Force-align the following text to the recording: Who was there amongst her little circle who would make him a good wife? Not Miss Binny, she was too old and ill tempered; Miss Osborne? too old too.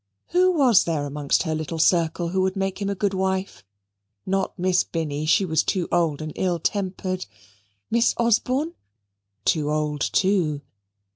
Who 0.29 0.53
was 0.53 0.85
there 0.85 1.05
amongst 1.05 1.43
her 1.43 1.53
little 1.53 1.77
circle 1.77 2.29
who 2.29 2.41
would 2.41 2.55
make 2.55 2.81
him 2.81 2.89
a 2.89 2.95
good 2.95 3.13
wife? 3.13 3.63
Not 4.25 4.57
Miss 4.57 4.83
Binny, 4.83 5.27
she 5.27 5.45
was 5.45 5.61
too 5.61 5.87
old 5.91 6.23
and 6.23 6.33
ill 6.35 6.57
tempered; 6.57 7.27
Miss 7.91 8.15
Osborne? 8.17 8.73
too 9.45 9.69
old 9.69 10.01
too. 10.01 10.61